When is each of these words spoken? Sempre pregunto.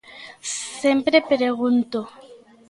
Sempre 0.81 1.17
pregunto. 1.31 1.99